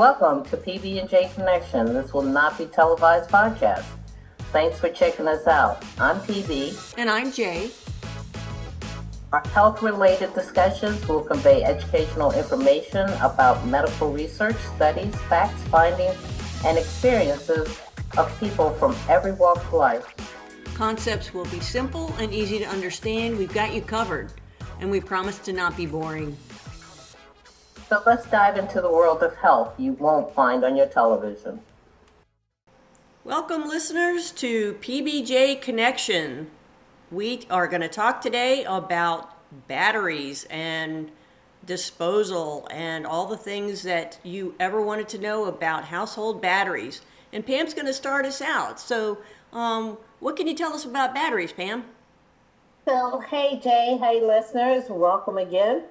[0.00, 1.92] Welcome to PB&J Connection.
[1.92, 3.84] This will not be televised podcast.
[4.50, 5.84] Thanks for checking us out.
[5.98, 6.94] I'm PB.
[6.96, 7.70] And I'm Jay.
[9.30, 16.16] Our health-related discussions will convey educational information about medical research, studies, facts, findings,
[16.64, 17.78] and experiences
[18.16, 20.14] of people from every walk of life.
[20.76, 23.36] Concepts will be simple and easy to understand.
[23.36, 24.32] We've got you covered,
[24.80, 26.34] and we promise to not be boring.
[27.90, 31.58] So let's dive into the world of health you won't find on your television.
[33.24, 36.48] Welcome, listeners, to PBJ Connection.
[37.10, 39.34] We are going to talk today about
[39.66, 41.10] batteries and
[41.66, 47.02] disposal and all the things that you ever wanted to know about household batteries.
[47.32, 48.78] And Pam's going to start us out.
[48.78, 49.18] So,
[49.52, 51.82] um, what can you tell us about batteries, Pam?
[52.84, 55.86] So, hey Jay, hey listeners, welcome again.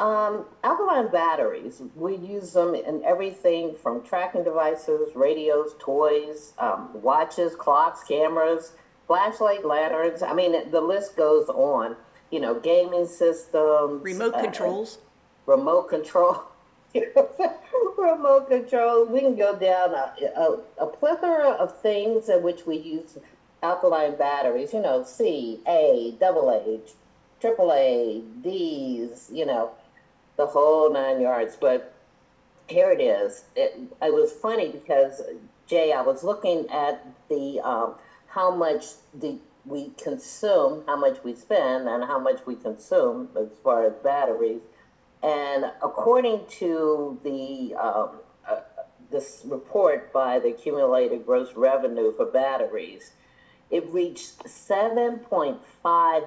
[0.00, 7.54] Um, alkaline batteries, we use them in everything from tracking devices, radios, toys, um, watches,
[7.54, 8.72] clocks, cameras,
[9.06, 10.22] flashlight lanterns.
[10.22, 11.96] I mean, the list goes on.
[12.30, 14.98] You know, gaming systems, remote uh, controls,
[15.46, 16.42] remote control.
[17.96, 19.06] remote control.
[19.06, 23.18] We can go down a, a, a, plethora of things in which we use
[23.62, 24.72] alkaline batteries.
[24.72, 26.80] You know, C, A, double A,
[27.40, 29.30] triple A, D's.
[29.32, 29.70] You know,
[30.36, 31.56] the whole nine yards.
[31.56, 31.94] But
[32.68, 33.44] here it is.
[33.54, 35.22] It, it was funny because
[35.66, 37.94] Jay, I was looking at the um,
[38.28, 43.48] how much the we consume, how much we spend, and how much we consume as
[43.62, 44.60] far as batteries.
[45.22, 48.10] And according to the um,
[48.46, 48.60] uh,
[49.10, 53.12] this report by the accumulated gross revenue for batteries,
[53.70, 56.24] it reached seven point five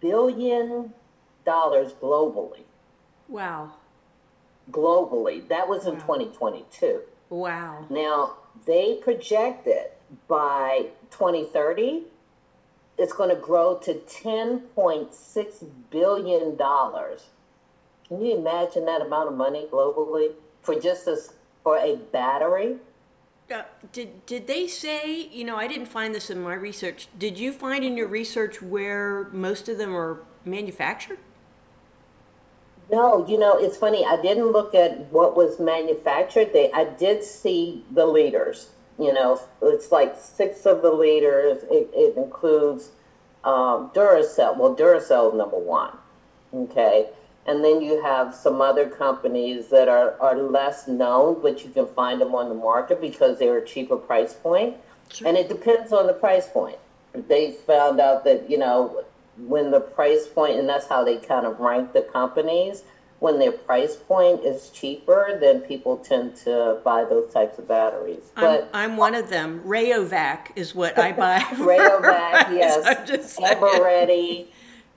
[0.00, 0.94] billion
[1.44, 2.64] dollars globally.
[3.28, 3.72] Wow.
[4.70, 6.00] Globally, that was in wow.
[6.00, 7.02] 2022.
[7.30, 7.86] Wow.
[7.90, 9.92] Now they projected
[10.26, 12.04] by 2030
[12.96, 17.26] it's going to grow to 10.6 billion dollars
[18.08, 22.76] can you imagine that amount of money globally for just this for a battery?
[23.54, 23.62] Uh,
[23.92, 25.28] did did they say?
[25.28, 27.08] You know, I didn't find this in my research.
[27.18, 31.18] Did you find in your research where most of them are manufactured?
[32.90, 34.04] No, you know, it's funny.
[34.04, 36.52] I didn't look at what was manufactured.
[36.52, 38.70] They, I did see the leaders.
[38.98, 41.62] You know, it's like six of the leaders.
[41.70, 42.90] It, it includes
[43.44, 44.56] um, Duracell.
[44.56, 45.92] Well, Duracell number one.
[46.52, 47.10] Okay,
[47.46, 51.86] and then you have some other companies that are, are less known, but you can
[51.88, 54.76] find them on the market because they're a cheaper price point.
[55.12, 55.28] Sure.
[55.28, 56.78] And it depends on the price point.
[57.14, 59.04] They found out that, you know,
[59.46, 62.82] when the price point, and that's how they kind of rank the companies,
[63.20, 68.30] when their price point is cheaper, then people tend to buy those types of batteries.
[68.36, 69.60] But I'm, I'm one of them.
[69.64, 71.38] Rayovac is what I buy.
[71.54, 73.38] Rayovac, yes.
[73.40, 74.46] Eveready.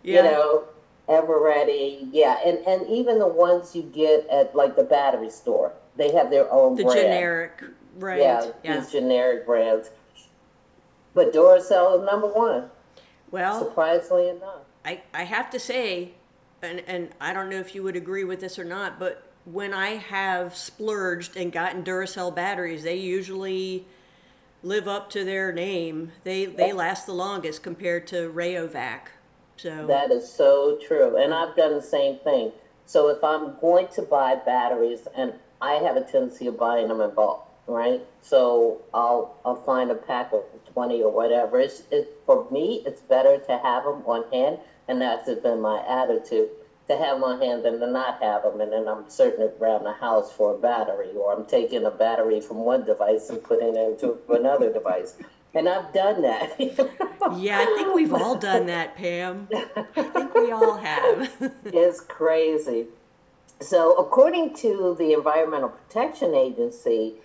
[0.03, 0.17] Yeah.
[0.17, 0.63] You know,
[1.11, 6.13] Eveready, yeah, and and even the ones you get at like the battery store, they
[6.13, 6.99] have their own the brand.
[6.99, 7.63] generic,
[7.97, 8.19] right?
[8.19, 9.89] Yeah, yeah, these generic brands.
[11.13, 12.69] But Duracell is number one.
[13.31, 16.13] Well, surprisingly enough, I I have to say,
[16.61, 19.73] and and I don't know if you would agree with this or not, but when
[19.73, 23.85] I have splurged and gotten Duracell batteries, they usually
[24.63, 26.11] live up to their name.
[26.23, 29.07] They they last the longest compared to Rayovac.
[29.57, 31.17] So that is so true.
[31.17, 32.51] And I've done the same thing.
[32.85, 36.99] So if I'm going to buy batteries and I have a tendency of buying them
[36.99, 38.01] in bulk, right?
[38.21, 41.59] So I'll I'll find a pack of 20 or whatever.
[41.59, 45.83] It's, it, for me, it's better to have them on hand, and that's been my
[45.87, 46.49] attitude
[46.87, 48.61] to have them on hand than to not have them.
[48.61, 52.41] And then I'm searching around the house for a battery, or I'm taking a battery
[52.41, 55.15] from one device and putting it into another device.
[55.53, 56.55] And I've done that.
[57.37, 59.49] yeah, I think we've all done that, Pam.
[59.53, 61.29] I think we all have.
[61.65, 62.87] it's crazy.
[63.59, 67.15] So, according to the Environmental Protection Agency,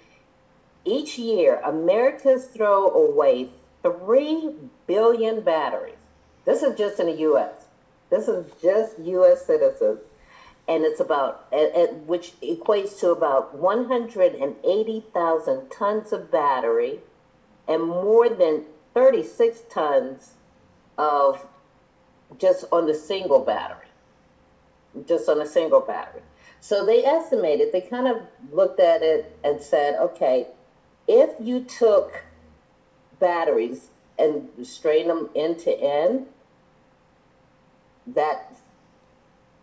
[0.86, 3.50] each year Americans throw away
[3.82, 4.50] 3
[4.86, 5.96] billion batteries.
[6.44, 7.66] This is just in the U.S.
[8.08, 9.44] This is just U.S.
[9.44, 9.98] citizens.
[10.68, 11.46] And it's about,
[12.06, 17.00] which equates to about 180,000 tons of battery
[17.68, 20.34] and more than 36 tons
[20.98, 21.46] of
[22.38, 23.86] just on the single battery,
[25.06, 26.22] just on a single battery.
[26.58, 30.48] So they estimated, they kind of looked at it and said, okay,
[31.08, 32.25] if you took
[33.19, 33.88] batteries
[34.19, 36.26] and strain them end to end,
[38.06, 38.56] that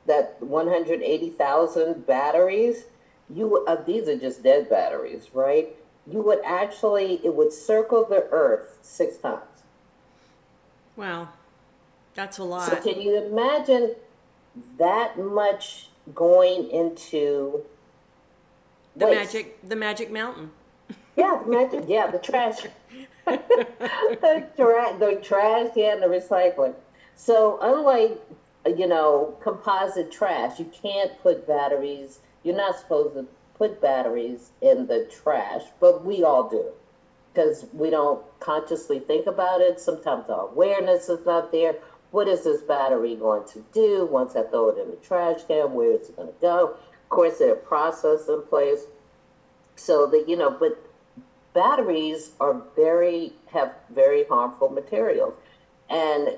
[0.06, 2.86] that 180,000 batteries
[3.34, 5.75] you uh, these are just dead batteries, right?
[6.06, 9.42] You would actually it would circle the Earth six times.
[10.95, 11.30] Wow,
[12.13, 12.69] that's a lot.
[12.69, 13.95] So can you imagine
[14.78, 17.63] that much going into
[18.95, 19.34] the waste?
[19.34, 20.51] magic, the magic mountain.
[21.15, 21.86] Yeah, the magic.
[21.88, 22.62] Yeah, the trash.
[23.25, 26.75] the, tra- the trash and the recycling.
[27.15, 28.19] So unlike
[28.65, 32.19] you know composite trash, you can't put batteries.
[32.44, 36.71] You're not supposed to put batteries in the trash, but we all do
[37.33, 39.80] because we don't consciously think about it.
[39.80, 41.75] Sometimes our awareness is not there.
[42.12, 45.74] What is this battery going to do once I throw it in the trash can?
[45.74, 46.75] Where is it going to go?
[47.04, 48.86] Of course, there are processes in place
[49.75, 50.77] so that you know, but
[51.53, 55.33] batteries are very have very harmful materials,
[55.89, 56.38] and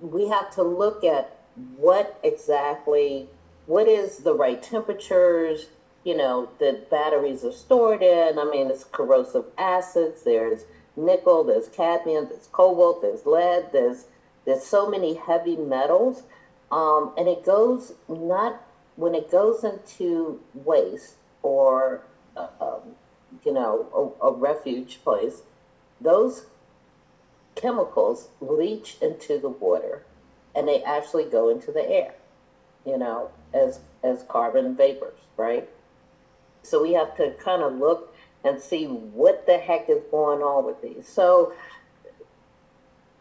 [0.00, 1.36] we have to look at
[1.76, 3.28] what exactly
[3.66, 5.66] what is the right temperatures
[6.04, 8.38] you know that batteries are stored in.
[8.38, 10.64] I mean it's corrosive acids there's
[10.96, 14.06] nickel there's cadmium there's cobalt there's lead there's
[14.48, 16.22] there's so many heavy metals.
[16.70, 18.62] Um, and it goes not
[18.96, 22.02] when it goes into waste or
[23.58, 25.42] know a, a refuge place
[26.00, 26.46] those
[27.54, 30.04] chemicals leach into the water
[30.54, 32.14] and they actually go into the air
[32.86, 35.70] you know as as carbon vapors right?
[36.62, 38.14] So we have to kind of look
[38.44, 41.08] and see what the heck is going on with these.
[41.08, 41.54] So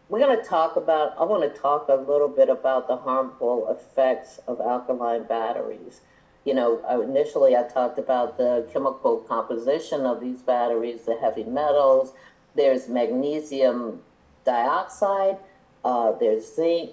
[0.09, 3.67] we're going to talk about i want to talk a little bit about the harmful
[3.69, 5.99] effects of alkaline batteries
[6.47, 12.13] you know initially i talked about the chemical composition of these batteries the heavy metals
[12.55, 14.01] there's magnesium
[14.45, 15.37] dioxide
[15.83, 16.91] uh, there's zinc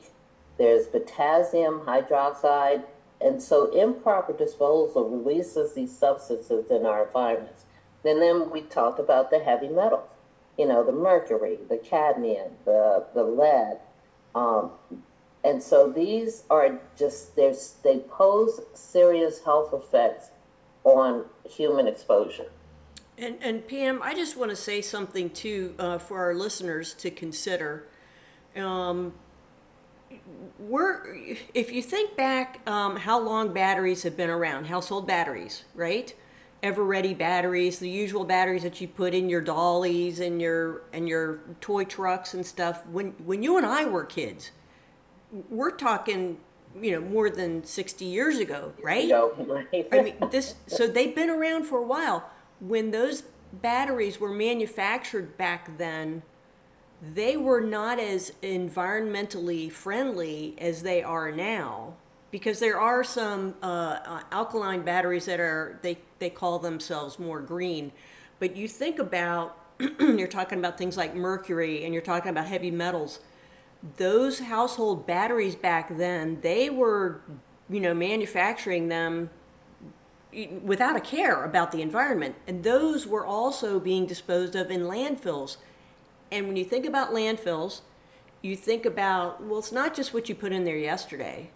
[0.58, 2.82] there's potassium hydroxide
[3.20, 7.64] and so improper disposal releases these substances in our environments
[8.04, 10.10] and then we talked about the heavy metals
[10.58, 13.78] you know, the mercury, the cadmium, the, the lead.
[14.34, 14.72] Um,
[15.44, 20.30] and so these are just, they pose serious health effects
[20.84, 22.50] on human exposure.
[23.16, 27.10] And, and Pam, I just want to say something too uh, for our listeners to
[27.10, 27.86] consider.
[28.56, 29.12] Um,
[30.58, 31.16] we're,
[31.54, 36.14] if you think back um, how long batteries have been around, household batteries, right?
[36.62, 41.40] Eveready batteries, the usual batteries that you put in your dollies and your and your
[41.60, 42.86] toy trucks and stuff.
[42.86, 44.50] When when you and I were kids,
[45.48, 46.38] we're talking,
[46.80, 49.08] you know, more than sixty years ago, right?
[49.92, 50.54] I mean, this.
[50.66, 52.30] So they've been around for a while.
[52.60, 56.22] When those batteries were manufactured back then,
[57.02, 61.94] they were not as environmentally friendly as they are now
[62.30, 67.40] because there are some uh, uh, alkaline batteries that are they they call themselves more
[67.40, 67.92] green
[68.38, 69.56] but you think about
[70.00, 73.20] you're talking about things like mercury and you're talking about heavy metals
[73.96, 77.20] those household batteries back then they were
[77.68, 79.30] you know manufacturing them
[80.62, 85.58] without a care about the environment and those were also being disposed of in landfills
[86.32, 87.82] and when you think about landfills
[88.42, 91.50] you think about well it's not just what you put in there yesterday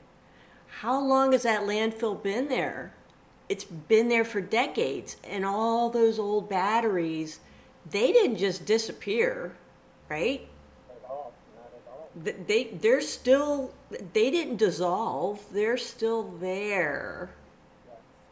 [0.81, 2.95] how long has that landfill been there?
[3.49, 7.41] It's been there for decades, and all those old batteries,
[7.91, 9.56] they didn't just disappear,
[10.08, 10.47] right?
[10.89, 12.07] At all, not at all.
[12.22, 13.72] They they're still
[14.13, 15.44] they didn't dissolve.
[15.53, 17.31] They're still there,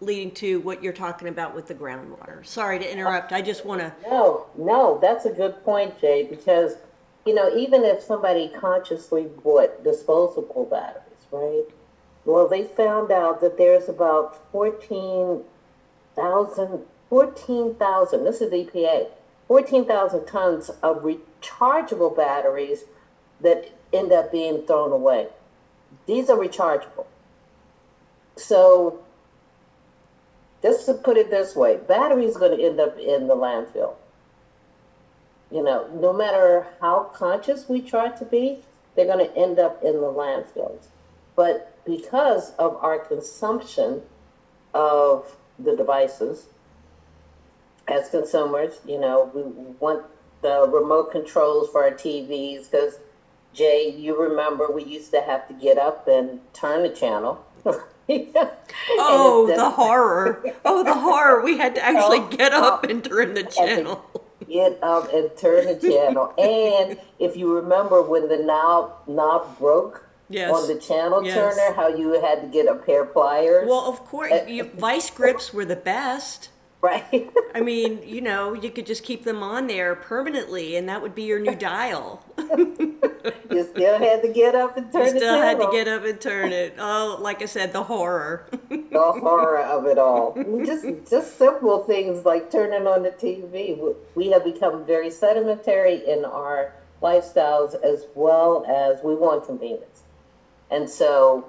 [0.00, 2.45] leading to what you're talking about with the groundwater.
[2.45, 3.33] Sorry to interrupt.
[3.33, 3.93] I just want to.
[4.09, 6.76] No, no, that's a good point, Jay, because,
[7.25, 11.64] you know, even if somebody consciously bought disposable batteries, right?
[12.25, 19.07] Well, they found out that there's about 14,000, 14,000, this is the EPA,
[19.47, 22.87] 14,000 tons of rechargeable batteries
[23.40, 25.29] that end up being thrown away.
[26.07, 27.07] These are rechargeable.
[28.37, 29.00] So,
[30.62, 33.95] just to put it this way, batteries are going to end up in the landfill.
[35.50, 38.59] You know, no matter how conscious we try to be,
[38.95, 40.87] they're going to end up in the landfills.
[41.37, 44.03] But because of our consumption
[44.75, 46.47] of the devices
[47.88, 49.43] as consumers, you know, we
[49.79, 50.05] want
[50.43, 52.99] the remote controls for our TVs because
[53.57, 57.43] Jay, you remember we used to have to get up and turn the channel.
[57.65, 60.45] oh, the horror!
[60.65, 61.43] Oh, the horror!
[61.43, 62.91] We had to actually oh, get up oh.
[62.91, 64.05] and turn the channel.
[64.47, 70.05] Get up and turn the channel, and if you remember when the knob knob broke,
[70.29, 70.53] Yes.
[70.55, 71.35] on the channel Yes.
[71.35, 73.67] turner, how you had to get a pair of pliers.
[73.67, 76.51] Well, of course, uh, you, vice grips were the best.
[76.83, 77.31] right.
[77.55, 81.15] I mean, you know, you could just keep them on there permanently, and that would
[81.15, 82.23] be your new dial.
[83.50, 86.21] You still had to get up and turn You still had to get up and
[86.21, 86.75] turn it.
[86.78, 88.47] Oh, like I said, the horror.
[88.71, 90.35] the horror of it all.
[90.64, 93.95] Just just simple things like turning on the TV.
[94.14, 100.02] We have become very sedimentary in our lifestyles as well as we want convenience,
[100.71, 101.47] and so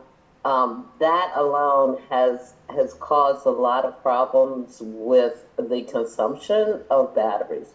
[0.47, 7.73] um, that alone has has caused a lot of problems with the consumption of batteries.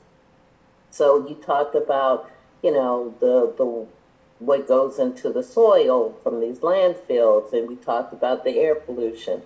[0.90, 2.30] So you talked about,
[2.62, 3.86] you know, the the
[4.38, 9.42] what goes into the soil from these landfills, and we talked about the air pollution.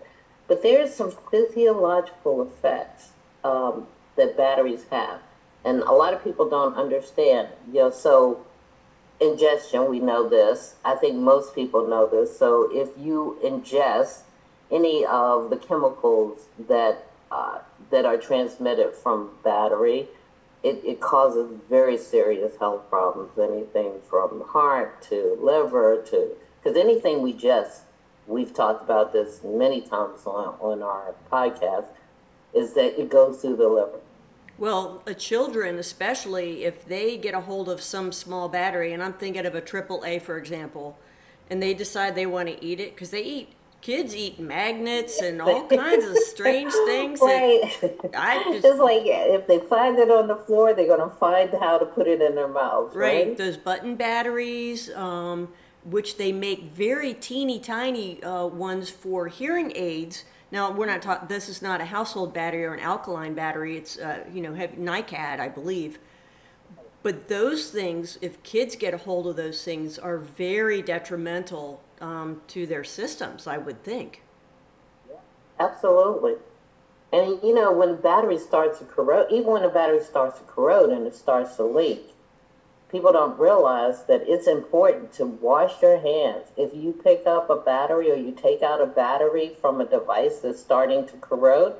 [0.48, 3.10] But there's some physiological effects
[3.44, 5.20] um, that batteries have,
[5.64, 7.48] and a lot of people don't understand.
[7.68, 8.46] You know, so
[9.20, 10.76] ingestion, we know this.
[10.84, 12.38] I think most people know this.
[12.38, 14.22] So if you ingest
[14.70, 17.58] any of the chemicals that uh,
[17.90, 20.08] that are transmitted from battery,
[20.66, 23.30] it, it causes very serious health problems.
[23.38, 26.30] Anything from heart to liver to
[26.62, 27.82] because anything we just
[28.26, 31.86] we've talked about this many times on on our podcast
[32.52, 34.00] is that it goes through the liver.
[34.58, 39.12] Well, uh, children, especially if they get a hold of some small battery, and I'm
[39.12, 40.96] thinking of a triple A, for example,
[41.50, 43.52] and they decide they want to eat it because they eat
[43.86, 47.20] kids eat magnets and all kinds of strange things.
[47.20, 47.62] Right.
[48.16, 51.78] I It's just like if they find it on the floor, they're gonna find how
[51.78, 53.36] to put it in their mouths, right, right?
[53.38, 55.52] those button batteries, um,
[55.84, 60.24] which they make very teeny tiny uh, ones for hearing aids.
[60.50, 61.28] Now we're not talking.
[61.28, 63.76] This is not a household battery or an alkaline battery.
[63.76, 66.00] It's uh, you know have NiCad, I believe.
[67.06, 72.42] But those things, if kids get a hold of those things, are very detrimental um,
[72.48, 73.46] to their systems.
[73.46, 74.24] I would think.
[75.60, 76.34] Absolutely.
[77.12, 80.44] And you know, when the battery starts to corrode, even when the battery starts to
[80.46, 82.12] corrode and it starts to leak,
[82.90, 86.48] people don't realize that it's important to wash your hands.
[86.56, 90.40] If you pick up a battery or you take out a battery from a device
[90.40, 91.76] that's starting to corrode,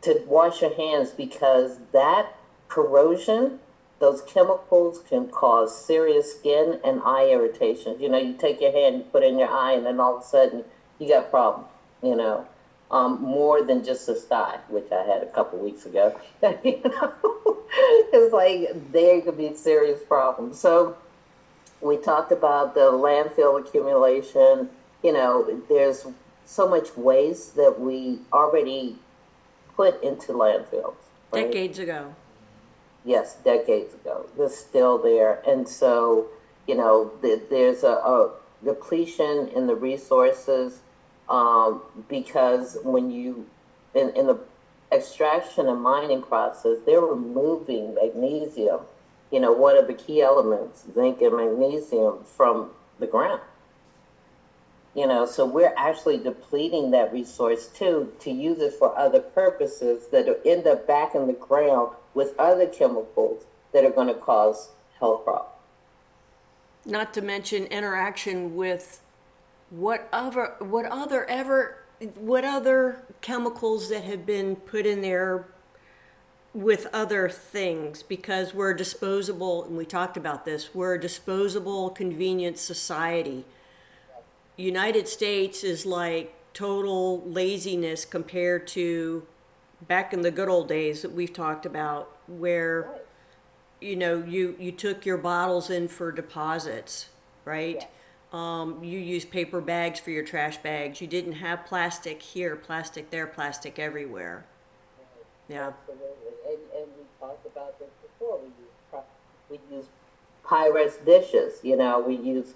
[0.00, 2.34] to wash your hands because that
[2.68, 3.58] corrosion,
[4.02, 8.00] those chemicals can cause serious skin and eye irritations.
[8.00, 10.18] You know, you take your hand, you put it in your eye, and then all
[10.18, 10.64] of a sudden
[10.98, 11.68] you got problems,
[12.02, 12.46] you know
[12.92, 16.18] um, more than just a sty, which I had a couple weeks ago.
[16.42, 17.12] you know,
[18.12, 20.60] it's like there could be serious problems.
[20.60, 20.96] So
[21.80, 24.68] we talked about the landfill accumulation.
[25.02, 26.06] You know, there's
[26.44, 28.96] so much waste that we already
[29.74, 30.94] put into landfills.
[31.32, 31.50] right?
[31.50, 32.14] Decades ago.
[33.04, 34.26] Yes, decades ago.
[34.36, 35.42] They're still there.
[35.46, 36.28] And so,
[36.66, 38.32] you know, th- there's a, a
[38.64, 40.80] depletion in the resources
[41.28, 43.46] um, because when you,
[43.94, 44.38] in, in the
[44.92, 48.80] extraction and mining process, they're removing magnesium,
[49.30, 53.40] you know, one of the key elements, zinc and magnesium, from the ground.
[54.94, 60.08] You know, so we're actually depleting that resource too to use it for other purposes
[60.08, 64.68] that end up back in the ground with other chemicals that are going to cause
[64.98, 65.48] health problems.
[66.84, 69.00] Not to mention interaction with
[69.70, 71.78] what other what other ever
[72.16, 75.46] what other chemicals that have been put in there
[76.52, 82.58] with other things because we're disposable and we talked about this we're a disposable convenient
[82.58, 83.46] society
[84.62, 89.26] united states is like total laziness compared to
[89.88, 92.90] back in the good old days that we've talked about where
[93.80, 97.08] you know you you took your bottles in for deposits
[97.44, 97.86] right?
[98.32, 101.00] Um, you used paper bags for your trash bags.
[101.00, 104.46] You didn't have plastic here plastic there plastic everywhere.
[105.48, 105.68] Yeah.
[105.68, 106.06] Absolutely,
[106.48, 108.38] and, and we talked about this before.
[108.40, 109.04] We use
[109.70, 109.86] we use
[110.44, 111.60] Pyrex dishes.
[111.62, 112.54] You know, we use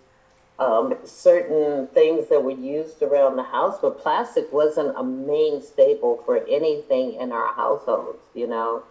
[0.59, 6.23] um, certain things that were used around the house, but plastic wasn't a main staple
[6.25, 8.19] for anything in our households.
[8.35, 8.83] You know,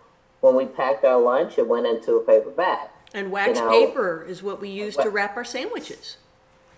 [0.41, 2.89] when we packed our lunch, it went into a paper bag.
[3.13, 6.17] and wax know, paper is what we use to wrap our sandwiches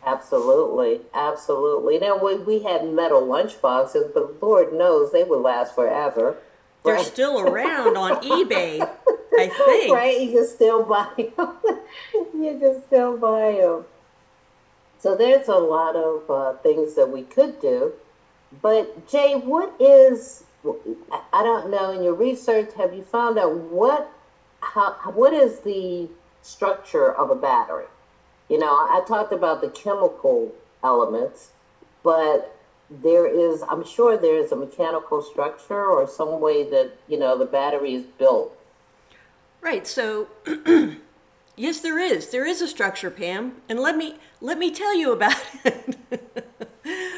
[0.06, 2.00] Absolutely, absolutely.
[2.00, 6.38] Now we, we had metal lunch boxes, but Lord knows they would last forever.
[6.86, 7.06] they're right?
[7.06, 8.79] still around on ebay
[9.39, 11.58] i think Right, you can still buy them.
[12.13, 13.86] you can still buy them.
[14.99, 17.93] So there's a lot of uh, things that we could do.
[18.61, 20.43] But Jay, what is?
[21.33, 21.91] I- don't know.
[21.91, 24.09] In your research, have you found out what?
[24.61, 24.93] How?
[25.13, 26.09] What is the
[26.41, 27.85] structure of a battery?
[28.49, 31.51] You know, I talked about the chemical elements,
[32.03, 32.57] but
[32.89, 37.37] there is, I'm sure there is a mechanical structure or some way that, you know,
[37.37, 38.57] the battery is built.
[39.59, 39.85] Right.
[39.85, 40.27] So,
[41.57, 42.29] yes, there is.
[42.29, 45.35] There is a structure, Pam, and let me let me tell you about
[45.65, 45.97] it.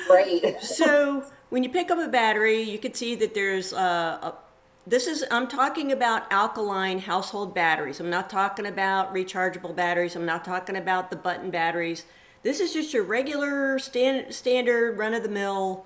[0.09, 0.57] Right.
[0.61, 4.33] so, when you pick up a battery, you can see that there's uh, a
[4.89, 10.25] this is i'm talking about alkaline household batteries i'm not talking about rechargeable batteries i'm
[10.25, 12.05] not talking about the button batteries
[12.41, 15.85] this is just your regular stand, standard run of the mill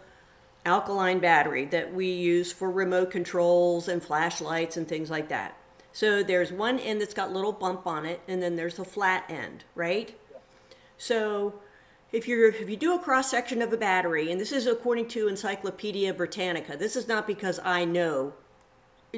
[0.65, 5.57] alkaline battery that we use for remote controls and flashlights and things like that
[5.93, 9.23] so there's one end that's got little bump on it and then there's the flat
[9.29, 10.17] end right?
[10.97, 11.61] So
[12.11, 15.07] if you're if you do a cross section of a battery and this is according
[15.07, 18.31] to encyclopedia britannica this is not because i know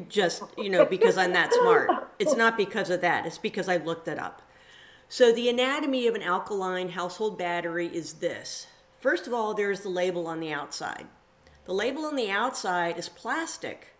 [0.09, 1.89] just you know because i'm that smart.
[2.19, 3.25] It's not because of that.
[3.25, 4.41] It's because i looked it up.
[5.07, 8.67] So the anatomy of an alkaline household battery is this.
[8.99, 11.07] First of all there's the label on the outside.
[11.65, 13.94] The label on the outside is plastic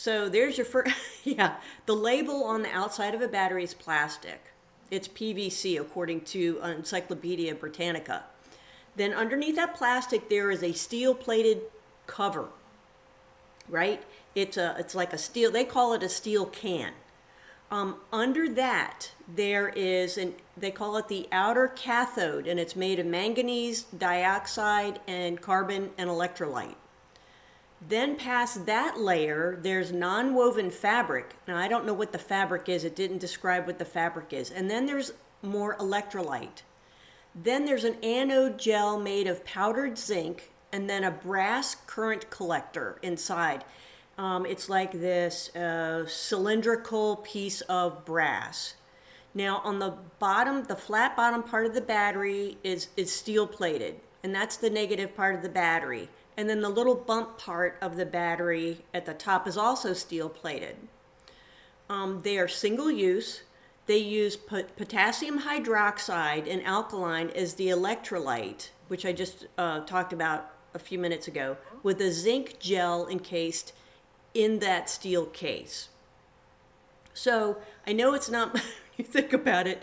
[0.00, 4.52] so there's your first yeah the label on the outside of a battery is plastic
[4.90, 8.24] it's pvc according to encyclopedia britannica
[8.96, 11.60] then underneath that plastic there is a steel plated
[12.06, 12.48] cover
[13.68, 14.02] right
[14.34, 15.50] it's a it's like a steel.
[15.50, 16.92] They call it a steel can.
[17.70, 22.98] Um, under that, there is an they call it the outer cathode, and it's made
[22.98, 26.74] of manganese dioxide and carbon and electrolyte.
[27.86, 31.36] Then past that layer, there's non-woven fabric.
[31.48, 32.84] Now I don't know what the fabric is.
[32.84, 34.50] It didn't describe what the fabric is.
[34.50, 36.62] And then there's more electrolyte.
[37.34, 42.98] Then there's an anode gel made of powdered zinc and then a brass current collector
[43.02, 43.64] inside.
[44.18, 48.74] Um, it's like this uh, cylindrical piece of brass.
[49.32, 54.00] Now, on the bottom, the flat bottom part of the battery is, is steel plated,
[54.22, 56.08] and that's the negative part of the battery.
[56.36, 60.28] And then the little bump part of the battery at the top is also steel
[60.28, 60.76] plated.
[61.88, 63.42] Um, they are single use.
[63.86, 70.52] They use potassium hydroxide and alkaline as the electrolyte, which I just uh, talked about
[70.74, 73.72] a few minutes ago, with a zinc gel encased
[74.34, 75.88] in that steel case.
[77.12, 78.60] So I know it's not,
[78.96, 79.82] you think about it,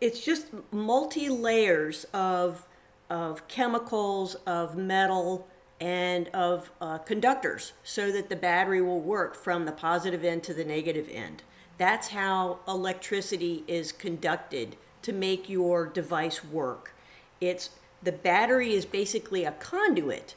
[0.00, 2.65] it's just multi layers of,
[3.08, 5.46] of chemicals, of metal,
[5.80, 10.54] and of uh, conductors so that the battery will work from the positive end to
[10.54, 11.42] the negative end.
[11.78, 16.94] That's how electricity is conducted to make your device work.
[17.40, 17.70] It's
[18.02, 20.34] the battery is basically a conduit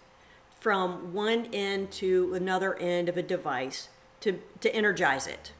[0.59, 3.87] from one end to another end of a device
[4.19, 5.53] to, to energize it.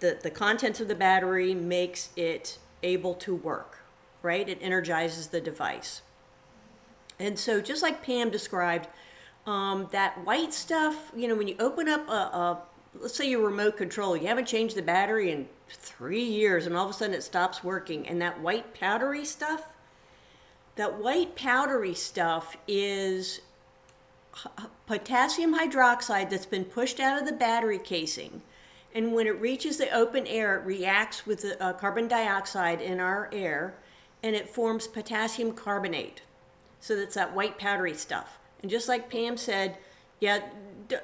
[0.00, 3.80] The, the contents of the battery makes it able to work,
[4.22, 4.48] right?
[4.48, 6.00] It energizes the device.
[7.18, 8.88] And so, just like Pam described,
[9.46, 12.62] um, that white stuff, you know, when you open up a, a,
[12.98, 16.84] let's say your remote control, you haven't changed the battery in three years, and all
[16.84, 19.68] of a sudden it stops working, and that white powdery stuff,
[20.76, 23.40] that white powdery stuff is
[24.86, 28.42] potassium hydroxide that's been pushed out of the battery casing.
[28.94, 33.00] And when it reaches the open air, it reacts with the uh, carbon dioxide in
[33.00, 33.74] our air
[34.24, 36.22] and it forms potassium carbonate.
[36.84, 38.38] So that's that white powdery stuff.
[38.60, 39.78] And just like Pam said,
[40.20, 40.40] yeah,
[40.86, 40.96] d-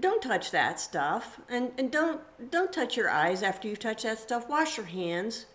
[0.00, 1.38] don't touch that stuff.
[1.48, 4.48] And, and don't, don't touch your eyes after you touch that stuff.
[4.48, 5.46] Wash your hands.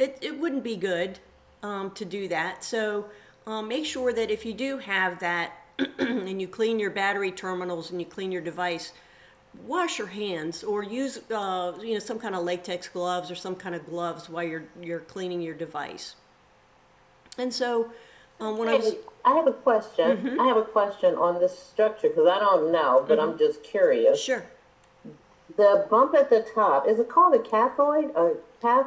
[0.00, 1.20] It, it wouldn't be good
[1.62, 2.64] um, to do that.
[2.64, 3.06] So
[3.46, 5.52] um, make sure that if you do have that
[6.00, 8.92] and you clean your battery terminals and you clean your device,
[9.64, 13.54] wash your hands or use uh, you know some kind of latex gloves or some
[13.54, 16.16] kind of gloves while you're you're cleaning your device.
[17.38, 17.90] And so,
[18.40, 20.16] um, when I was, I have a question.
[20.16, 20.40] Mm-hmm.
[20.40, 23.32] I have a question on this structure because I don't know, but mm-hmm.
[23.32, 24.20] I'm just curious.
[24.22, 24.44] Sure.
[25.56, 28.86] The bump at the top is it called a cathode or cath?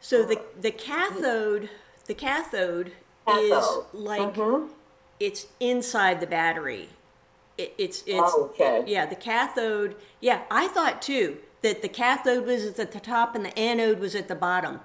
[0.00, 1.70] So the the cathode
[2.06, 2.92] the cathode,
[3.26, 3.42] cathode.
[3.44, 4.72] is like mm-hmm
[5.20, 6.88] it's inside the battery.
[7.58, 8.84] It, it's it's oh, okay.
[8.86, 9.06] yeah.
[9.06, 9.96] The cathode.
[10.20, 14.14] Yeah, I thought too that the cathode was at the top and the anode was
[14.14, 14.80] at the bottom,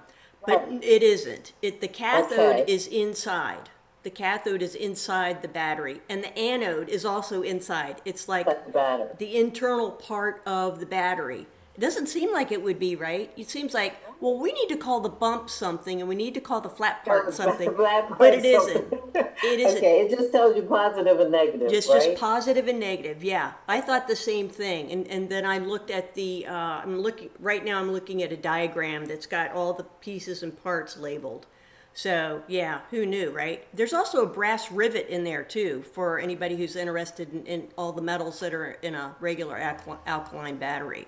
[0.46, 0.82] but right.
[0.82, 1.52] it isn't.
[1.60, 2.72] It the cathode okay.
[2.72, 3.68] is inside.
[4.02, 8.00] The cathode is inside the battery, and the anode is also inside.
[8.04, 11.46] It's like the, the internal part of the battery.
[11.74, 13.32] It doesn't seem like it would be right.
[13.36, 16.40] It seems like, well, we need to call the bump something and we need to
[16.40, 17.72] call the flat part something.
[17.74, 18.92] part but it isn't.
[19.14, 19.78] It isn't.
[19.78, 21.70] Okay, it just tells you positive and negative.
[21.70, 22.02] Just right?
[22.02, 23.24] just positive and negative.
[23.24, 26.46] Yeah, I thought the same thing, and and then I looked at the.
[26.46, 27.80] Uh, I'm looking right now.
[27.80, 31.46] I'm looking at a diagram that's got all the pieces and parts labeled.
[31.94, 33.66] So, yeah, who knew, right?
[33.74, 37.92] There's also a brass rivet in there too for anybody who's interested in, in all
[37.92, 41.06] the metals that are in a regular alkal- alkaline battery.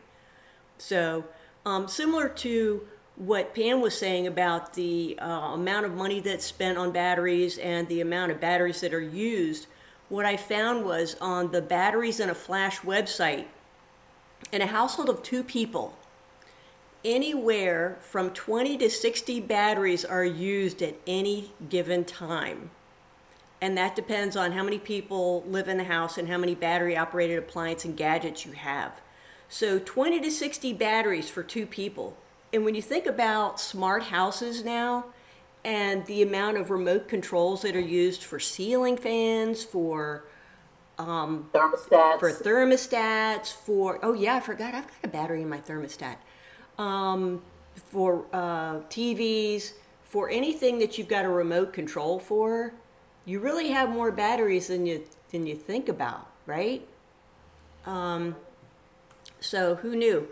[0.77, 1.25] So,
[1.65, 6.77] um, similar to what Pam was saying about the uh, amount of money that's spent
[6.77, 9.67] on batteries and the amount of batteries that are used,
[10.09, 13.47] what I found was on the batteries in a flash website,
[14.53, 15.97] in a household of two people,
[17.05, 22.71] anywhere from 20 to 60 batteries are used at any given time.
[23.61, 26.97] And that depends on how many people live in the house and how many battery
[26.97, 29.01] operated appliances and gadgets you have.
[29.49, 32.17] So 20 to 60 batteries for two people.
[32.53, 35.07] And when you think about smart houses now
[35.65, 40.25] and the amount of remote controls that are used for ceiling fans, for
[40.99, 45.59] um, thermostats, for thermostats, for oh yeah, I forgot I've got a battery in my
[45.59, 46.17] thermostat
[46.79, 47.43] um,
[47.75, 49.73] for uh, TVs,
[50.05, 52.73] for anything that you've got a remote control for,
[53.25, 56.87] you really have more batteries than you than you think about, right?
[57.87, 58.37] Um,
[59.41, 60.29] so who knew?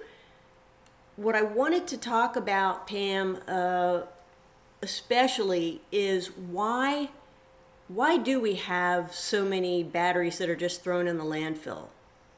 [1.16, 4.02] What I wanted to talk about, Pam, uh,
[4.82, 7.10] especially, is why
[7.88, 11.88] why do we have so many batteries that are just thrown in the landfill,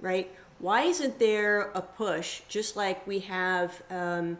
[0.00, 0.30] right?
[0.58, 4.38] Why isn't there a push, just like we have um,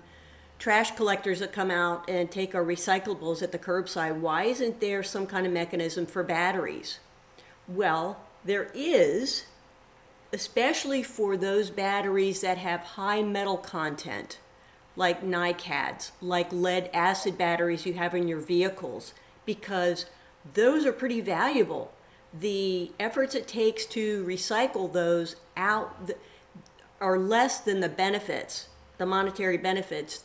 [0.59, 4.20] trash collectors that come out and take our recyclables at the curbside?
[4.20, 6.98] Why isn't there some kind of mechanism for batteries?
[7.68, 9.46] Well, there is,
[10.33, 14.38] especially for those batteries that have high metal content,
[14.96, 20.07] like NiCads, like lead acid batteries you have in your vehicles, because
[20.55, 21.90] those are pretty valuable
[22.40, 26.10] the efforts it takes to recycle those out
[27.00, 30.24] are less than the benefits, the monetary benefits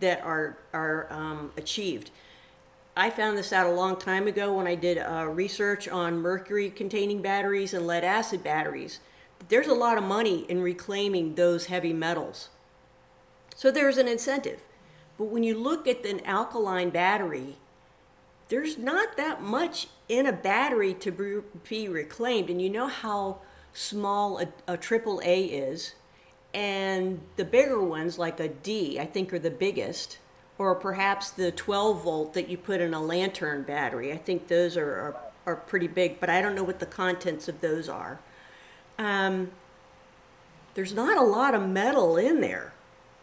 [0.00, 2.10] that are are um, achieved.
[2.94, 6.68] I found this out a long time ago when I did uh, research on mercury
[6.68, 9.00] containing batteries and lead acid batteries.
[9.48, 12.50] There's a lot of money in reclaiming those heavy metals.
[13.56, 14.60] So there's an incentive.
[15.16, 17.56] But when you look at an alkaline battery,
[18.48, 22.50] there's not that much in a battery to be reclaimed.
[22.50, 23.38] And you know how
[23.72, 25.94] small a, triple a is,
[26.54, 30.18] and the bigger ones, like a D, I think are the biggest,
[30.58, 34.12] or perhaps the 12 volt that you put in a lantern battery.
[34.12, 37.48] I think those are, are, are pretty big, but I don't know what the contents
[37.48, 38.20] of those are.
[38.98, 39.50] Um,
[40.74, 42.72] there's not a lot of metal in there.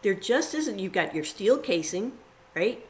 [0.02, 0.80] There just isn't.
[0.80, 2.14] You've got your steel casing,
[2.56, 2.84] right?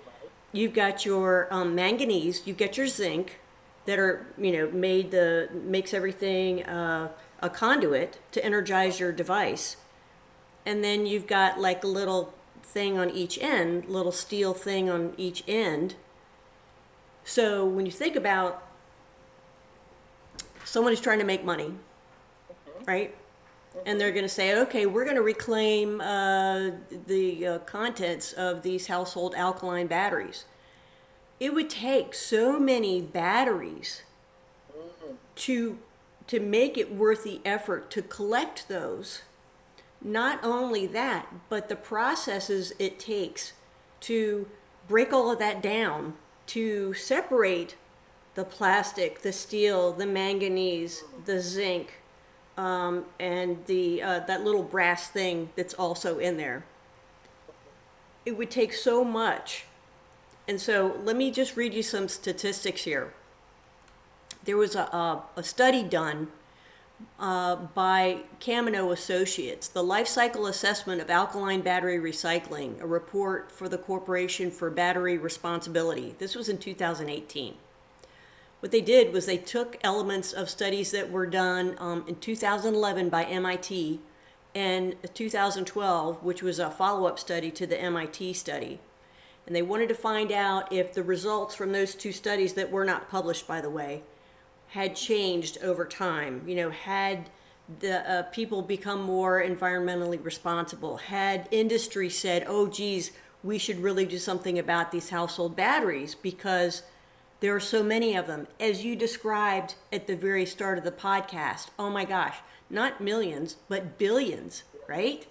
[0.52, 3.40] you've got your um, manganese, you get your zinc
[3.86, 7.10] that are you know made the makes everything uh,
[7.42, 9.78] a conduit to energize your device,
[10.66, 15.14] and then you've got like a little thing on each end, little steel thing on
[15.18, 15.96] each end.
[17.24, 18.64] So when you think about
[20.64, 21.74] someone who's trying to make money,
[22.86, 23.16] right?
[23.86, 26.72] and they're going to say, okay, we're going to reclaim uh,
[27.08, 30.46] the uh, contents of these household alkaline batteries.
[31.40, 34.04] It would take so many batteries
[35.36, 35.78] to
[36.30, 39.24] to make it worth the effort to collect those.
[40.00, 43.54] Not only that, but the processes it takes
[44.02, 44.48] to
[44.88, 46.14] break all of that down
[46.46, 47.76] to separate
[48.36, 52.00] the plastic, the steel, the manganese, the zinc,
[52.58, 56.64] um, and the uh, that little brass thing that's also in there.
[58.24, 59.66] It would take so much.
[60.48, 63.14] And so let me just read you some statistics here.
[64.50, 66.30] There was a, a, a study done
[67.20, 73.70] uh, by Camino Associates, the life cycle assessment of alkaline battery recycling, a report for
[73.70, 76.16] the Corporation for Battery Responsibility.
[76.18, 77.54] This was in 2018
[78.60, 83.08] what they did was they took elements of studies that were done um, in 2011
[83.08, 84.00] by MIT
[84.56, 88.80] and 2012, which was a follow up study to the MIT study.
[89.46, 92.84] And they wanted to find out if the results from those two studies, that were
[92.84, 94.02] not published, by the way,
[94.70, 96.44] had changed over time.
[96.48, 97.30] You know, had
[97.80, 100.98] the uh, people become more environmentally responsible?
[100.98, 103.12] Had industry said, oh, geez,
[103.44, 106.84] we should really do something about these household batteries because
[107.40, 110.92] there are so many of them, as you described at the very start of the
[110.92, 111.68] podcast.
[111.78, 112.38] Oh my gosh,
[112.70, 115.26] not millions, but billions, right?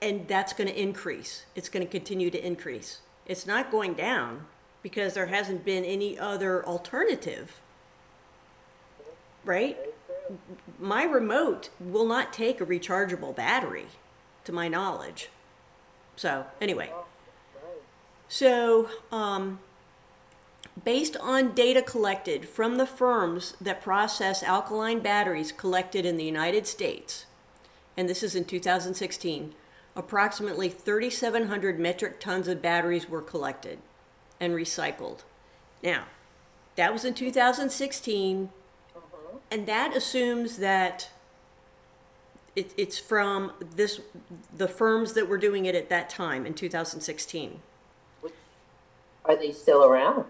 [0.00, 1.44] And that's going to increase.
[1.54, 3.00] It's going to continue to increase.
[3.26, 4.46] It's not going down
[4.82, 7.60] because there hasn't been any other alternative,
[9.44, 9.76] right?
[10.78, 13.86] My remote will not take a rechargeable battery,
[14.44, 15.28] to my knowledge.
[16.16, 16.90] So, anyway.
[18.28, 19.60] So, um,
[20.84, 26.66] based on data collected from the firms that process alkaline batteries collected in the United
[26.66, 27.26] States,
[27.96, 29.54] and this is in 2016,
[29.94, 33.78] approximately 3,700 metric tons of batteries were collected
[34.40, 35.20] and recycled.
[35.82, 36.04] Now,
[36.76, 38.48] that was in 2016,
[39.52, 41.10] and that assumes that
[42.56, 44.00] it, it's from this
[44.56, 47.60] the firms that were doing it at that time in 2016.
[49.26, 50.24] Are they still around?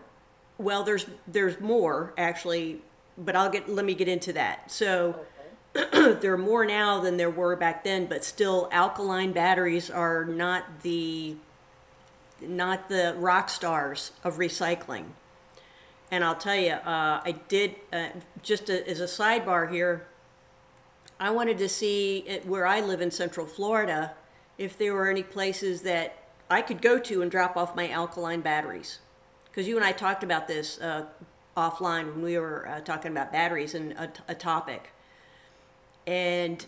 [0.59, 2.83] Well, there's there's more actually,
[3.17, 4.73] but I'll get let me get into that.
[4.73, 5.21] So
[5.73, 10.83] there are more now than there were back then, but still alkaline batteries are not
[10.83, 11.37] the
[12.41, 15.05] not the rock stars of recycling.
[16.13, 18.09] And I'll tell you, uh, I did uh,
[18.43, 20.07] just a, as a sidebar here.
[21.19, 24.13] I wanted to see it, where I live in Central Florida
[24.59, 28.43] if there were any places that I could go to and drop off my alkaline
[28.43, 28.99] batteries.
[29.47, 31.07] Because you and I talked about this uh,
[31.57, 34.93] offline when we were uh, talking about batteries and a, a topic.
[36.07, 36.67] And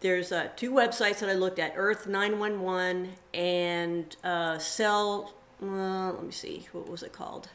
[0.00, 6.32] there's uh, two websites that I looked at Earth 911 and uh, Cell, let me
[6.32, 7.50] see, what was it called?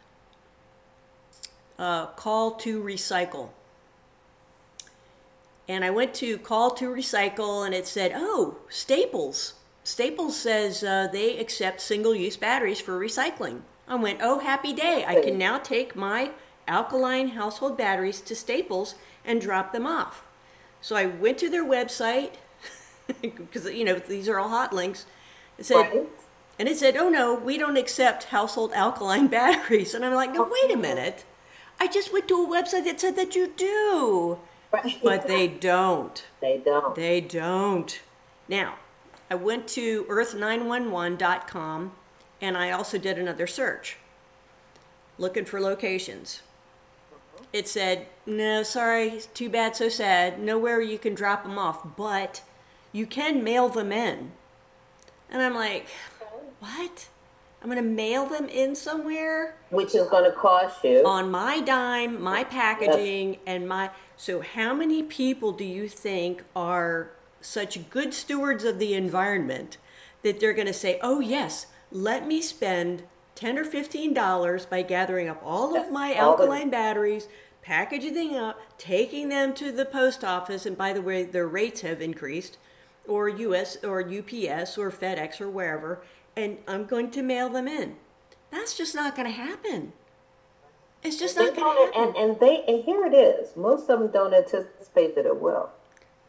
[1.79, 3.49] Uh, Call to Recycle.
[5.67, 9.53] And I went to Call to Recycle and it said, oh, Staples
[9.89, 13.61] Staples says uh, they accept single use batteries for recycling.
[13.87, 15.03] I went, oh, happy day.
[15.07, 16.29] I can now take my
[16.67, 18.93] alkaline household batteries to Staples
[19.25, 20.27] and drop them off.
[20.79, 22.33] So I went to their website
[23.21, 25.07] because, you know, these are all hot links.
[25.57, 26.07] It said, right.
[26.59, 29.95] And it said, oh, no, we don't accept household alkaline batteries.
[29.95, 31.25] And I'm like, no, wait a minute.
[31.79, 34.39] I just went to a website that said that you do.
[34.71, 34.99] Right.
[35.01, 36.23] But they don't.
[36.41, 36.95] They don't.
[36.95, 37.99] They don't.
[38.47, 38.75] Now,
[39.29, 41.91] I went to earth911.com
[42.41, 43.97] and I also did another search
[45.17, 46.41] looking for locations.
[47.11, 47.45] Uh-huh.
[47.53, 50.39] It said, no, sorry, too bad, so sad.
[50.39, 52.41] Nowhere you can drop them off, but
[52.91, 54.31] you can mail them in.
[55.29, 55.87] And I'm like,
[56.59, 57.07] what?
[57.61, 59.57] I'm going to mail them in somewhere?
[59.69, 61.05] Which is going to cost you.
[61.05, 63.39] On my dime, my packaging, yes.
[63.45, 63.91] and my.
[64.15, 69.77] So, how many people do you think are such good stewards of the environment
[70.23, 73.03] that they're going to say, oh, yes, let me spend
[73.35, 77.29] 10 or 15 dollars by gathering up all of my alkaline batteries
[77.61, 81.79] packaging them up taking them to the post office and by the way their rates
[81.79, 82.57] have increased
[83.09, 86.01] or us or ups or fedex or wherever
[86.35, 87.95] and i'm going to mail them in
[88.51, 89.91] that's just not going to happen
[91.03, 93.99] it's just not going to happen and, and they and here it is most of
[93.99, 95.71] them don't anticipate that it will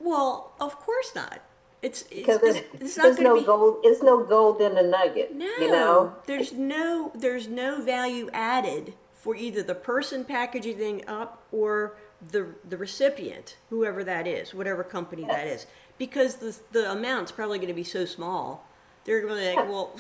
[0.01, 1.41] well, of course not.
[1.83, 3.79] It's because it's, it's, it's, not no be, gold.
[3.85, 5.35] It's no gold in the nugget.
[5.35, 6.15] No, you know?
[6.27, 11.97] there's no there's no value added for either the person packaging thing up or
[12.33, 15.33] the the recipient, whoever that is, whatever company yes.
[15.33, 15.67] that is,
[16.01, 18.67] because the the amount's probably going to be so small.
[19.05, 19.95] They're going to be like, well.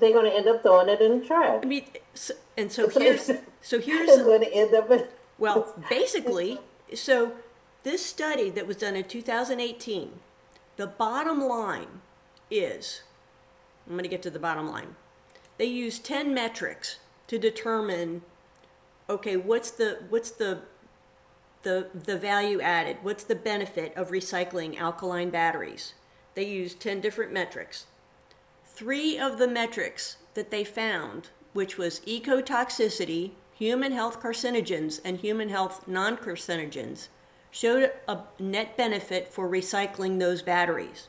[0.00, 1.60] They're going to end up throwing it in the trash.
[1.62, 3.30] I mean, so, and so here's
[3.62, 4.90] so here's going to end up.
[4.90, 5.04] In,
[5.38, 6.58] well, basically,
[6.94, 7.32] so
[7.82, 10.10] this study that was done in 2018,
[10.76, 12.00] the bottom line
[12.50, 13.02] is
[13.86, 14.96] I'm going to get to the bottom line.
[15.58, 18.22] They used 10 metrics to determine
[19.08, 20.60] okay, what's the what's the
[21.62, 22.98] the the value added?
[23.02, 25.94] What's the benefit of recycling alkaline batteries?
[26.34, 27.86] They used 10 different metrics.
[28.66, 35.48] 3 of the metrics that they found, which was ecotoxicity, human health carcinogens and human
[35.48, 37.08] health non-carcinogens,
[37.50, 41.08] showed a net benefit for recycling those batteries.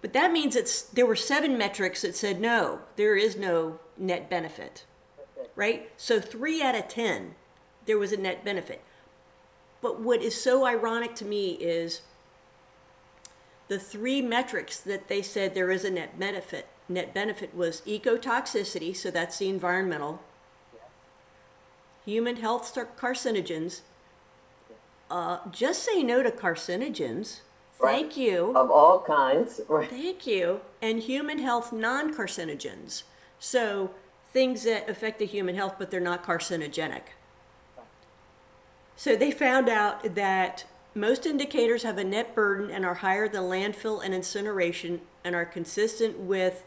[0.00, 4.28] But that means it's there were seven metrics that said no, there is no net
[4.30, 4.84] benefit.
[5.54, 5.90] Right?
[5.96, 7.34] So 3 out of 10
[7.86, 8.82] there was a net benefit.
[9.86, 12.00] But what is so ironic to me is
[13.68, 18.96] the three metrics that they said there is a net benefit net benefit was ecotoxicity,
[18.96, 20.20] so that's the environmental,
[22.04, 23.82] human health carcinogens,
[25.08, 27.42] uh, just say no to carcinogens.
[27.78, 27.94] Right.
[27.94, 28.56] Thank you.
[28.56, 29.60] Of all kinds.
[29.68, 29.88] Right.
[29.88, 30.62] Thank you.
[30.82, 33.04] And human health non carcinogens.
[33.38, 33.92] So
[34.32, 37.02] things that affect the human health, but they're not carcinogenic.
[38.96, 43.42] So they found out that most indicators have a net burden and are higher than
[43.42, 46.64] landfill and incineration and are consistent with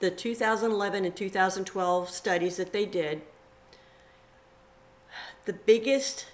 [0.00, 3.20] the 2011 and 2012 studies that they did.
[5.44, 6.26] The biggest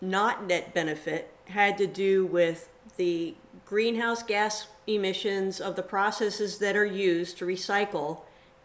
[0.00, 6.76] not net benefit had to do with the greenhouse gas emissions of the processes that
[6.76, 8.20] are used to recycle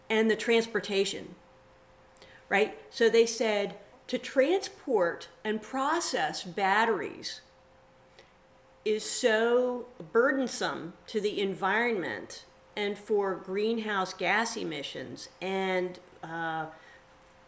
[0.09, 1.35] and the transportation.
[2.49, 2.77] right?
[2.89, 3.75] So they said
[4.09, 7.41] to transport and process batteries
[8.83, 12.43] is so burdensome to the environment
[12.75, 15.29] and for greenhouse gas emissions.
[15.43, 16.65] And uh,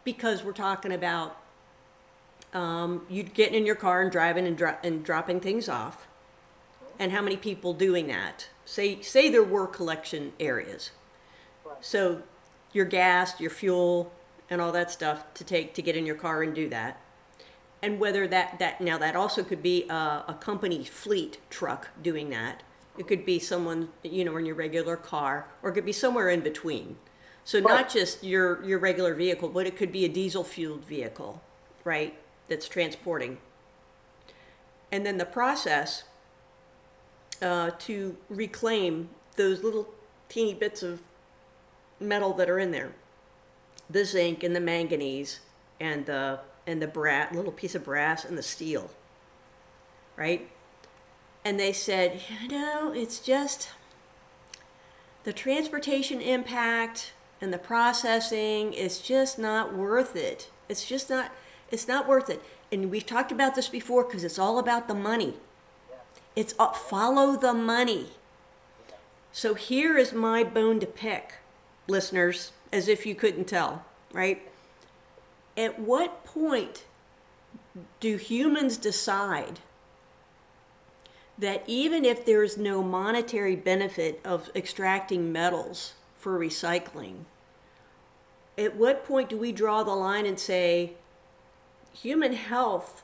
[0.04, 1.36] because we're talking about
[2.52, 6.06] um, you getting in your car and driving and, dro- and dropping things off.
[6.96, 8.48] And how many people doing that?
[8.64, 10.92] Say say there were collection areas.
[11.80, 12.22] So
[12.72, 14.12] your gas your fuel
[14.52, 17.00] and all that stuff to take to get in your car and do that.
[17.82, 22.28] And whether that that now that also could be a, a company fleet truck doing
[22.30, 22.62] that.
[22.98, 26.28] It could be someone you know in your regular car or it could be somewhere
[26.28, 26.96] in between.
[27.44, 31.42] So not just your your regular vehicle but it could be a diesel fueled vehicle
[31.82, 32.14] right
[32.48, 33.38] that's transporting.
[34.92, 36.04] And then the process
[37.40, 39.88] uh, to reclaim those little
[40.28, 41.00] teeny bits of
[41.98, 42.92] metal that are in there
[43.88, 45.40] the zinc and the manganese
[45.80, 48.90] and the and the brass little piece of brass and the steel
[50.16, 50.48] right?
[51.44, 53.70] And they said you know it's just
[55.24, 60.50] the transportation impact and the processing is just not worth it.
[60.68, 61.32] It's just not
[61.70, 62.42] it's not worth it.
[62.70, 65.34] And we've talked about this before because it's all about the money.
[66.34, 68.06] It's follow the money.
[69.32, 71.34] So here is my bone to pick
[71.88, 74.42] listeners as if you couldn't tell, right?
[75.56, 76.84] At what point
[78.00, 79.60] do humans decide
[81.38, 87.24] that even if there's no monetary benefit of extracting metals for recycling,
[88.56, 90.92] at what point do we draw the line and say
[91.92, 93.02] human health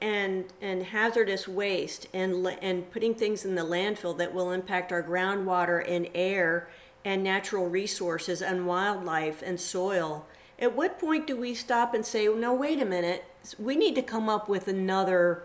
[0.00, 5.02] and and hazardous waste and and putting things in the landfill that will impact our
[5.02, 6.68] groundwater and air
[7.06, 10.26] and natural resources and wildlife and soil,
[10.58, 13.24] at what point do we stop and say, no, wait a minute,
[13.60, 15.44] we need to come up with another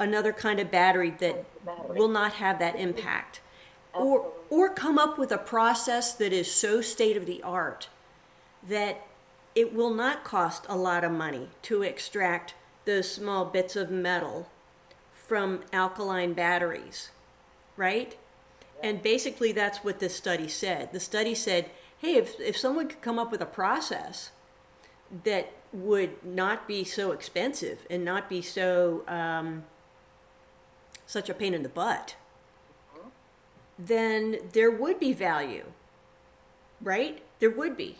[0.00, 1.98] another kind of battery that battery.
[1.98, 3.40] will not have that impact?
[3.94, 7.88] Or or come up with a process that is so state of the art
[8.68, 9.06] that
[9.54, 12.54] it will not cost a lot of money to extract
[12.86, 14.48] those small bits of metal
[15.12, 17.10] from alkaline batteries,
[17.76, 18.16] right?
[18.82, 20.92] And basically, that's what this study said.
[20.92, 24.30] The study said, hey, if, if someone could come up with a process
[25.24, 29.64] that would not be so expensive and not be so um,
[31.06, 32.14] such a pain in the butt,
[33.78, 35.64] then there would be value,
[36.80, 37.22] right?
[37.38, 37.98] There would be.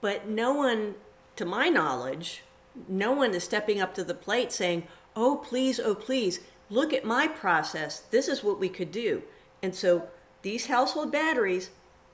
[0.00, 0.96] But no one,
[1.36, 2.42] to my knowledge,
[2.88, 7.04] no one is stepping up to the plate saying, oh, please, oh, please, look at
[7.04, 8.00] my process.
[8.00, 9.22] This is what we could do.
[9.66, 10.06] And so
[10.42, 11.70] these household batteries,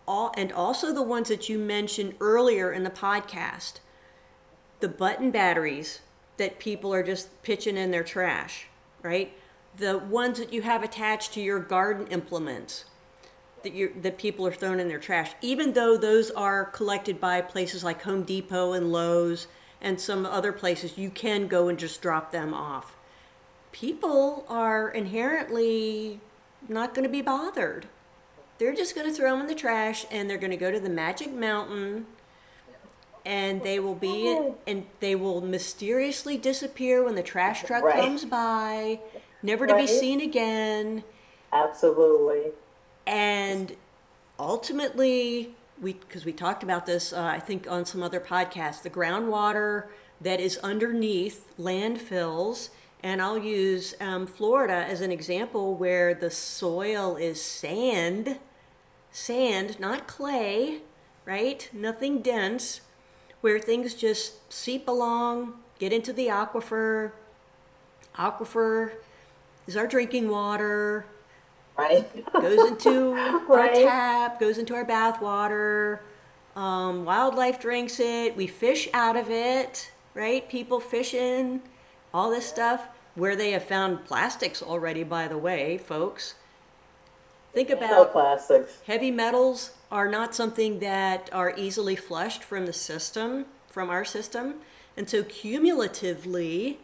[0.08, 3.74] all and also the ones that you mentioned earlier in the podcast,
[4.80, 6.00] the button batteries
[6.38, 8.68] that people are just pitching in their trash,
[9.02, 9.34] right?
[9.76, 12.86] The ones that you have attached to your garden implements
[13.64, 17.42] that you that people are throwing in their trash, even though those are collected by
[17.42, 19.46] places like Home Depot and Lowe's
[19.82, 22.96] and some other places, you can go and just drop them off.
[23.72, 26.18] People are inherently
[26.68, 27.86] not going to be bothered.
[28.58, 30.78] They're just going to throw them in the trash and they're going to go to
[30.78, 32.06] the magic mountain
[33.24, 38.00] and they will be and they will mysteriously disappear when the trash truck right.
[38.00, 39.00] comes by,
[39.42, 41.04] never to be seen again.
[41.52, 42.52] Absolutely.
[43.06, 43.76] And
[44.38, 48.90] ultimately, we because we talked about this, uh, I think on some other podcasts, the
[48.90, 49.86] groundwater
[50.20, 52.70] that is underneath landfills
[53.02, 58.38] and I'll use um, Florida as an example where the soil is sand,
[59.10, 60.82] sand, not clay,
[61.24, 61.68] right?
[61.72, 62.80] Nothing dense,
[63.40, 67.12] where things just seep along, get into the aquifer.
[68.16, 68.92] Aquifer
[69.66, 71.06] is our drinking water.
[71.76, 72.06] Right.
[72.32, 73.14] goes into
[73.48, 73.50] right.
[73.50, 76.02] our tap, goes into our bath water.
[76.54, 78.36] Um, wildlife drinks it.
[78.36, 80.48] We fish out of it, right?
[80.48, 81.62] People fishing
[82.12, 86.34] all this stuff, where they have found plastics already, by the way, folks.
[87.52, 88.78] Think about plastics.
[88.86, 94.54] Heavy metals are not something that are easily flushed from the system, from our system.
[94.96, 96.80] And so cumulatively,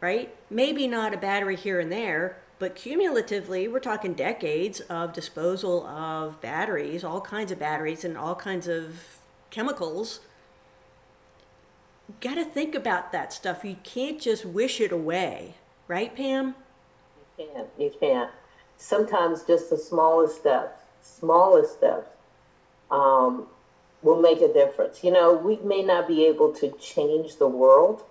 [0.00, 5.86] right, maybe not a battery here and there, but cumulatively, we're talking decades of disposal
[5.86, 9.18] of batteries, all kinds of batteries and all kinds of
[9.50, 10.20] chemicals
[12.20, 13.64] got to think about that stuff.
[13.64, 15.54] You can't just wish it away,
[15.86, 16.54] right, Pam?
[17.38, 17.68] You can't.
[17.78, 18.30] You can't.
[18.76, 22.10] Sometimes just the smallest steps, smallest steps,
[22.90, 23.46] um,
[24.02, 25.02] will make a difference.
[25.02, 28.02] You know, we may not be able to change the world.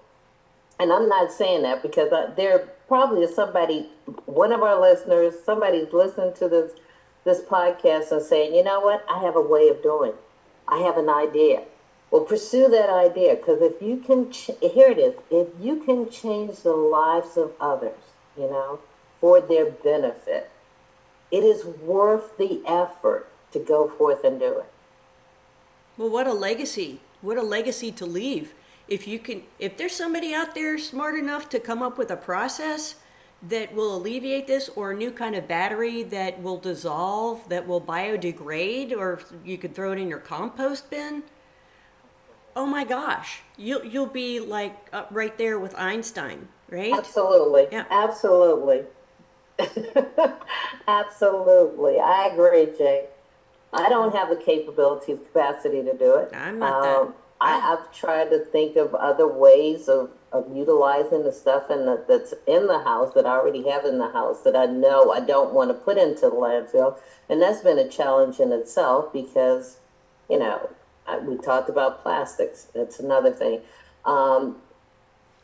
[0.80, 3.90] And I'm not saying that because I, there probably is somebody,
[4.26, 6.72] one of our listeners, somebody's listening to this
[7.24, 10.14] this podcast and saying, you know what, I have a way of doing.
[10.68, 11.64] I have an idea.
[12.12, 15.16] Well, pursue that idea because if you can, ch- here it is.
[15.30, 18.00] If you can change the lives of others,
[18.38, 18.80] you know,
[19.20, 20.50] for their benefit,
[21.32, 24.72] it is worth the effort to go forth and do it.
[25.98, 27.02] Well, what a legacy.
[27.22, 28.54] What a legacy to leave.
[28.88, 32.16] If you can if there's somebody out there smart enough to come up with a
[32.16, 32.96] process
[33.42, 37.82] that will alleviate this or a new kind of battery that will dissolve, that will
[37.82, 41.24] biodegrade or you could throw it in your compost bin.
[42.58, 43.42] Oh my gosh.
[43.56, 46.92] You'll you'll be like right there with Einstein, right?
[46.92, 47.68] Absolutely.
[47.72, 47.86] Yeah.
[47.92, 48.82] Absolutely.
[50.88, 52.00] Absolutely.
[52.00, 53.06] I agree, Jay.
[53.72, 56.34] I don't have the capabilities, capacity to do it.
[56.34, 57.14] I'm not um, that.
[57.42, 62.04] I, have tried to think of other ways of, of utilizing the stuff in the,
[62.08, 65.20] that's in the house that I already have in the house that I know I
[65.20, 66.98] don't want to put into the landfill.
[67.30, 69.78] And that's been a challenge in itself because,
[70.30, 70.70] you know,
[71.24, 72.68] We talked about plastics.
[72.74, 73.62] That's another thing.
[74.06, 74.58] Um,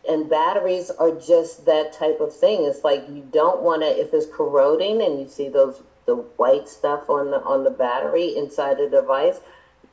[0.07, 2.65] and batteries are just that type of thing.
[2.65, 6.67] It's like you don't want to, if it's corroding and you see those the white
[6.67, 9.39] stuff on the on the battery inside the device,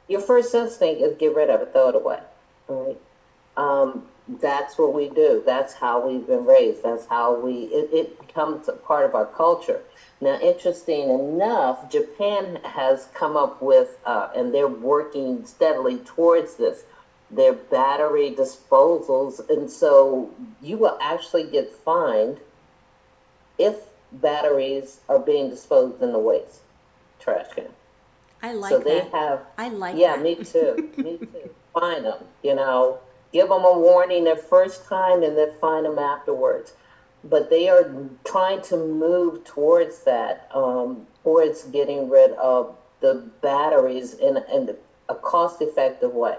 [0.09, 2.19] your first instinct is get rid of it, throw it away.
[2.69, 3.01] Right?
[3.57, 4.07] Um,
[4.41, 5.43] that's what we do.
[5.45, 6.83] That's how we've been raised.
[6.83, 7.65] That's how we.
[7.65, 9.83] It, it becomes a part of our culture.
[10.21, 16.85] Now, interesting enough, Japan has come up with, uh, and they're working steadily towards this.
[17.31, 22.39] Their battery disposals, and so you will actually get fined
[23.57, 23.77] if
[24.13, 26.61] batteries are being disposed in the waste
[27.21, 27.67] trash can.
[28.43, 28.85] I like so that.
[28.85, 29.43] they have.
[29.59, 29.97] I like.
[29.97, 30.23] Yeah, that.
[30.23, 30.91] me too.
[30.97, 31.51] me too.
[31.75, 32.25] Find them.
[32.43, 32.99] You know,
[33.33, 36.75] give them a warning the first time, and then find them afterwards.
[37.23, 37.93] But they are
[38.25, 44.77] trying to move towards that, um, towards getting rid of the batteries in, in
[45.09, 46.37] a cost-effective way.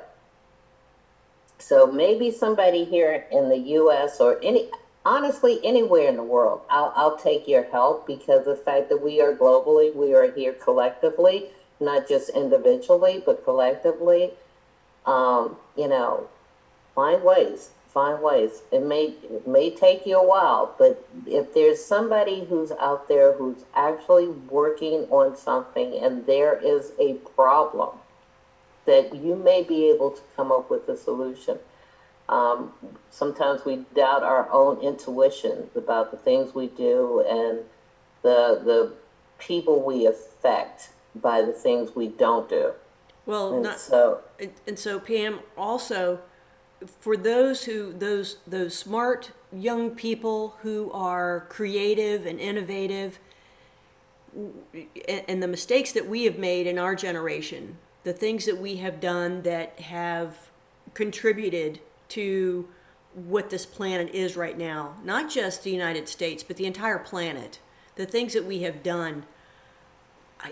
[1.61, 4.19] So maybe somebody here in the U.S.
[4.19, 4.69] or any
[5.05, 9.19] honestly anywhere in the world I'll, I'll take your help because the fact that we
[9.19, 11.47] are globally we are here collectively
[11.79, 14.31] not just individually but collectively
[15.07, 16.27] um, you know
[16.95, 21.83] find ways find ways it may it may take you a while but if there's
[21.83, 27.89] somebody who's out there who's actually working on something and there is a problem
[28.85, 31.57] that you may be able to come up with a solution
[32.29, 32.71] um,
[33.09, 37.59] sometimes we doubt our own intuition about the things we do and
[38.21, 38.93] the the
[39.37, 42.71] people we affect by the things we don't do.
[43.25, 44.21] Well, and not, so
[44.65, 46.19] and so Pam also
[46.99, 53.19] for those who those those smart young people who are creative and innovative
[55.27, 58.99] and the mistakes that we have made in our generation, the things that we have
[59.01, 60.49] done that have
[60.93, 61.79] contributed
[62.09, 62.67] to
[63.13, 67.59] what this planet is right now, not just the United States, but the entire planet,
[67.95, 69.25] the things that we have done.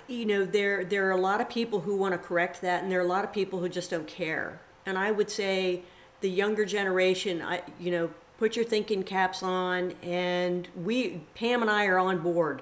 [0.08, 2.92] You know, there there are a lot of people who want to correct that, and
[2.92, 4.60] there are a lot of people who just don't care.
[4.86, 5.84] And I would say
[6.22, 11.70] the younger generation, I you know, put your thinking caps on, and we Pam and
[11.70, 12.62] I are on board.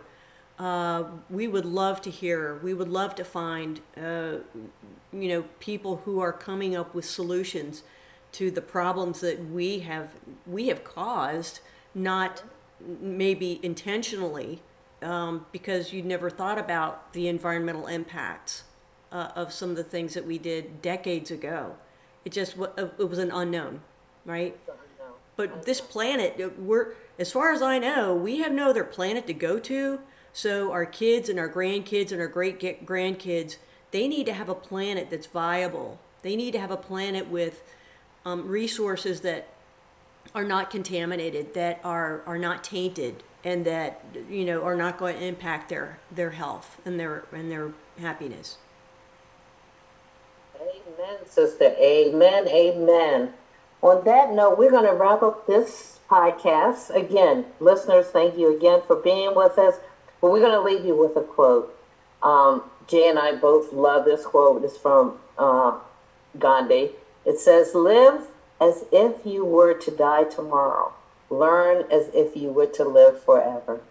[0.59, 2.59] Uh, we would love to hear.
[2.63, 4.37] We would love to find, uh,
[5.13, 7.83] you know, people who are coming up with solutions
[8.33, 10.09] to the problems that we have
[10.45, 11.59] we have caused,
[11.93, 12.43] not
[12.99, 14.61] maybe intentionally,
[15.01, 18.63] um, because you never thought about the environmental impacts
[19.11, 21.75] uh, of some of the things that we did decades ago.
[22.27, 23.79] It just uh, it was an unknown,
[24.25, 24.59] right?
[25.37, 29.25] But this planet, uh, we're as far as I know, we have no other planet
[29.27, 30.01] to go to.
[30.33, 33.55] So our kids and our grandkids and our great grandkids,
[33.91, 35.99] they need to have a planet that's viable.
[36.21, 37.63] They need to have a planet with
[38.25, 39.47] um, resources that
[40.35, 45.15] are not contaminated, that are, are not tainted, and that you know are not going
[45.15, 48.57] to impact their their health and their and their happiness.
[50.59, 51.75] Amen, sister.
[51.79, 52.47] Amen.
[52.47, 53.33] Amen.
[53.81, 56.89] On that note, we're going to wrap up this podcast.
[56.95, 59.75] Again, listeners, thank you again for being with us.
[60.19, 61.77] But we're going to leave you with a quote.
[62.23, 64.63] Um, Jay and I both love this quote.
[64.63, 65.77] It's from uh,
[66.39, 66.91] Gandhi.
[67.25, 68.27] It says, Live
[68.59, 70.93] as if you were to die tomorrow.
[71.29, 73.81] Learn as if you were to live forever.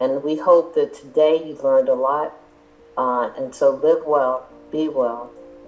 [0.00, 2.34] And we hope that today you learned a lot.
[2.96, 5.30] Uh, and so live well, be well,